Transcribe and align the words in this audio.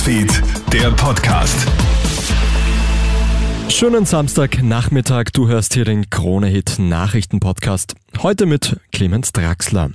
Newsfeed, 0.00 0.42
der 0.72 0.90
Podcast. 0.92 1.66
Schönen 3.68 4.06
Samstagnachmittag, 4.06 5.24
du 5.34 5.46
hörst 5.46 5.74
hier 5.74 5.84
den 5.84 6.08
Krone-Hit 6.08 6.78
Nachrichten-Podcast. 6.78 7.96
Heute 8.22 8.46
mit 8.46 8.80
Clemens 8.92 9.32
Draxler. 9.32 9.90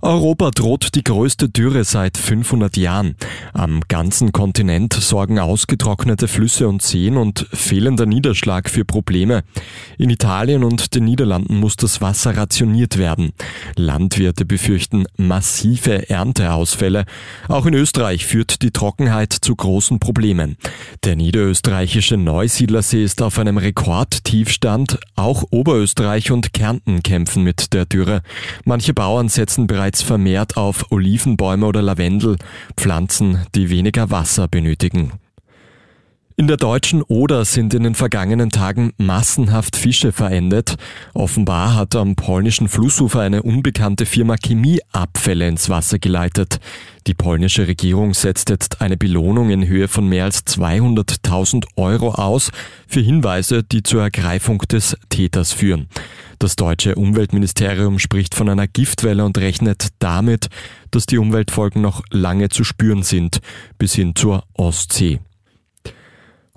Europa 0.00 0.52
droht 0.52 0.94
die 0.94 1.02
größte 1.02 1.48
Dürre 1.48 1.82
seit 1.82 2.18
500 2.18 2.76
Jahren. 2.76 3.16
Am 3.52 3.80
ganzen 3.88 4.30
Kontinent 4.30 4.92
sorgen 4.92 5.40
ausgetrocknete 5.40 6.28
Flüsse 6.28 6.68
und 6.68 6.82
Seen 6.82 7.16
und 7.16 7.48
fehlender 7.52 8.06
Niederschlag 8.06 8.70
für 8.70 8.84
Probleme. 8.84 9.42
In 9.98 10.08
Italien 10.10 10.62
und 10.62 10.94
den 10.94 11.04
Niederlanden 11.04 11.58
muss 11.58 11.74
das 11.74 12.00
Wasser 12.00 12.36
rationiert 12.36 12.96
werden. 12.96 13.32
Landwirte 13.74 14.44
befürchten 14.44 15.06
massive 15.16 16.08
Ernteausfälle. 16.08 17.04
Auch 17.48 17.66
in 17.66 17.74
Österreich 17.74 18.24
führt 18.24 18.62
die 18.62 18.70
Trockenheit 18.70 19.32
zu 19.32 19.56
großen 19.56 19.98
Problemen. 19.98 20.58
Der 21.02 21.16
niederösterreichische 21.16 22.16
Neusiedlersee 22.16 23.02
ist 23.02 23.20
auf 23.20 23.38
einem 23.38 23.58
Rekordtiefstand. 23.58 25.00
Auch 25.16 25.42
Oberösterreich 25.50 26.30
und 26.30 26.52
Kärnten 26.52 27.02
kämpfen 27.02 27.42
mit 27.42 27.72
der 27.72 27.84
Dürre. 27.84 28.22
Manche 28.64 28.94
Bauern 28.94 29.28
setzen 29.28 29.66
bereits 29.66 29.87
bereits 29.88 30.02
vermehrt 30.02 30.58
auf 30.58 30.92
Olivenbäume 30.92 31.64
oder 31.64 31.80
Lavendel, 31.80 32.36
Pflanzen, 32.76 33.46
die 33.54 33.70
weniger 33.70 34.10
Wasser 34.10 34.46
benötigen. 34.46 35.12
In 36.36 36.46
der 36.46 36.58
deutschen 36.58 37.00
Oder 37.02 37.46
sind 37.46 37.72
in 37.72 37.84
den 37.84 37.94
vergangenen 37.94 38.50
Tagen 38.50 38.92
massenhaft 38.98 39.76
Fische 39.76 40.12
verendet. 40.12 40.76
Offenbar 41.14 41.74
hat 41.74 41.96
am 41.96 42.16
polnischen 42.16 42.68
Flussufer 42.68 43.20
eine 43.20 43.42
unbekannte 43.42 44.04
Firma 44.04 44.36
Chemieabfälle 44.36 45.48
ins 45.48 45.70
Wasser 45.70 45.98
geleitet. 45.98 46.60
Die 47.06 47.14
polnische 47.14 47.66
Regierung 47.66 48.12
setzt 48.12 48.50
jetzt 48.50 48.82
eine 48.82 48.98
Belohnung 48.98 49.48
in 49.48 49.66
Höhe 49.66 49.88
von 49.88 50.06
mehr 50.06 50.24
als 50.24 50.46
200.000 50.46 51.64
Euro 51.76 52.10
aus 52.10 52.50
für 52.86 53.00
Hinweise, 53.00 53.64
die 53.64 53.82
zur 53.82 54.02
Ergreifung 54.02 54.58
des 54.58 54.98
Täters 55.08 55.52
führen. 55.52 55.88
Das 56.38 56.54
deutsche 56.54 56.94
Umweltministerium 56.94 57.98
spricht 57.98 58.36
von 58.36 58.48
einer 58.48 58.68
Giftwelle 58.68 59.24
und 59.24 59.38
rechnet 59.38 59.88
damit, 59.98 60.46
dass 60.92 61.06
die 61.06 61.18
Umweltfolgen 61.18 61.82
noch 61.82 62.02
lange 62.10 62.48
zu 62.48 62.62
spüren 62.62 63.02
sind, 63.02 63.40
bis 63.76 63.94
hin 63.94 64.14
zur 64.14 64.44
Ostsee. 64.54 65.18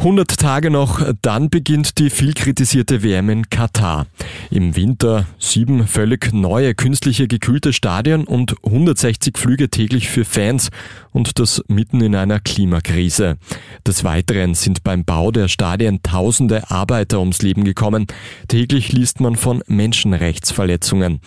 100 0.02 0.36
Tage 0.40 0.72
noch, 0.72 1.00
dann 1.22 1.52
beginnt 1.52 2.00
die 2.00 2.10
viel 2.10 2.34
kritisierte 2.34 3.04
WM 3.04 3.30
in 3.30 3.52
Katar. 3.52 4.08
Im 4.50 4.76
Winter 4.76 5.28
sieben 5.38 5.86
völlig 5.86 6.34
neue 6.34 6.74
künstliche 6.74 7.28
gekühlte 7.28 7.72
Stadien 7.72 8.24
und 8.24 8.56
160 8.66 9.38
Flüge 9.38 9.70
täglich 9.70 10.10
für 10.10 10.26
Fans 10.26 10.72
und 11.12 11.38
das 11.38 11.64
mitten 11.68 12.02
in 12.02 12.16
einer 12.16 12.40
Klimakrise. 12.40 13.38
Des 13.86 14.04
Weiteren 14.04 14.56
sind 14.56 14.84
beim 14.84 15.06
Bau 15.06 15.30
der 15.30 15.48
Stadien 15.48 16.02
tausende 16.02 16.72
Arbeiter 16.72 17.20
ums 17.20 17.44
Leben 17.44 17.64
gekommen. 17.64 18.08
Täglich 18.48 18.92
liest 18.92 19.20
man 19.20 19.36
von 19.36 19.62
Menschenrechtsverletzungen. 19.68 21.22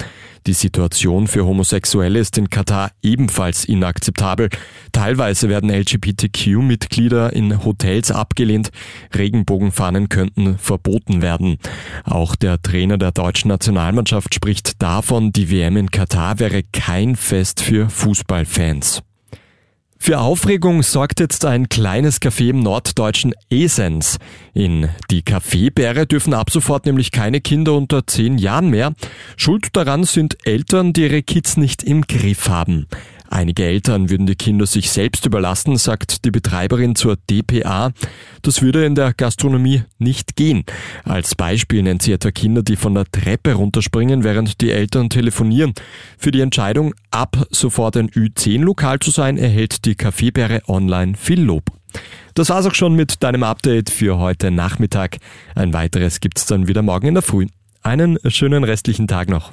Die 0.46 0.52
Situation 0.52 1.26
für 1.26 1.46
Homosexuelle 1.46 2.18
ist 2.18 2.36
in 2.36 2.50
Katar 2.50 2.90
ebenfalls 3.02 3.64
inakzeptabel. 3.64 4.50
Teilweise 4.92 5.48
werden 5.48 5.70
LGBTQ-Mitglieder 5.70 7.32
in 7.32 7.64
Hotels 7.64 8.10
abgelehnt. 8.10 8.70
Regenbogenfahnen 9.14 10.10
könnten 10.10 10.58
verboten 10.58 11.22
werden. 11.22 11.56
Auch 12.04 12.36
der 12.36 12.60
Trainer 12.60 12.98
der 12.98 13.12
deutschen 13.12 13.48
Nationalmannschaft 13.48 14.34
spricht 14.34 14.82
davon, 14.82 15.32
die 15.32 15.50
WM 15.50 15.78
in 15.78 15.90
Katar 15.90 16.38
wäre 16.38 16.62
kein 16.62 17.16
Fest 17.16 17.62
für 17.62 17.88
Fußballfans. 17.88 19.02
Für 20.06 20.20
Aufregung 20.20 20.82
sorgt 20.82 21.18
jetzt 21.18 21.46
ein 21.46 21.70
kleines 21.70 22.20
Café 22.20 22.50
im 22.50 22.58
norddeutschen 22.60 23.32
Esens. 23.48 24.18
In 24.52 24.90
die 25.10 25.22
Kaffeebäre 25.22 26.06
dürfen 26.06 26.34
ab 26.34 26.50
sofort 26.50 26.84
nämlich 26.84 27.10
keine 27.10 27.40
Kinder 27.40 27.72
unter 27.72 28.06
zehn 28.06 28.36
Jahren 28.36 28.68
mehr. 28.68 28.92
Schuld 29.38 29.68
daran 29.72 30.04
sind 30.04 30.46
Eltern, 30.46 30.92
die 30.92 31.04
ihre 31.04 31.22
Kids 31.22 31.56
nicht 31.56 31.82
im 31.82 32.02
Griff 32.02 32.50
haben. 32.50 32.86
Einige 33.34 33.64
Eltern 33.64 34.10
würden 34.10 34.26
die 34.26 34.36
Kinder 34.36 34.64
sich 34.64 34.92
selbst 34.92 35.26
überlassen, 35.26 35.76
sagt 35.76 36.24
die 36.24 36.30
Betreiberin 36.30 36.94
zur 36.94 37.16
DPA. 37.16 37.90
Das 38.42 38.62
würde 38.62 38.86
in 38.86 38.94
der 38.94 39.12
Gastronomie 39.12 39.82
nicht 39.98 40.36
gehen. 40.36 40.62
Als 41.02 41.34
Beispiel 41.34 41.82
nennt 41.82 42.02
sie 42.02 42.12
etwa 42.12 42.30
Kinder, 42.30 42.62
die 42.62 42.76
von 42.76 42.94
der 42.94 43.06
Treppe 43.10 43.54
runterspringen, 43.54 44.22
während 44.22 44.60
die 44.60 44.70
Eltern 44.70 45.10
telefonieren. 45.10 45.74
Für 46.16 46.30
die 46.30 46.42
Entscheidung, 46.42 46.94
ab 47.10 47.48
sofort 47.50 47.96
ein 47.96 48.08
Ü10-Lokal 48.08 49.00
zu 49.00 49.10
sein, 49.10 49.36
erhält 49.36 49.84
die 49.84 49.96
Kaffeebäre 49.96 50.62
online 50.68 51.14
viel 51.16 51.42
Lob. 51.42 51.64
Das 52.34 52.50
war's 52.50 52.66
auch 52.66 52.74
schon 52.74 52.94
mit 52.94 53.24
deinem 53.24 53.42
Update 53.42 53.90
für 53.90 54.18
heute 54.18 54.52
Nachmittag. 54.52 55.16
Ein 55.56 55.72
weiteres 55.72 56.20
gibt's 56.20 56.46
dann 56.46 56.68
wieder 56.68 56.82
morgen 56.82 57.08
in 57.08 57.14
der 57.14 57.22
Früh. 57.24 57.48
Einen 57.82 58.16
schönen 58.28 58.62
restlichen 58.62 59.08
Tag 59.08 59.28
noch. 59.28 59.52